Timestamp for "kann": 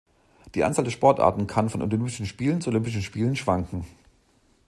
1.45-1.69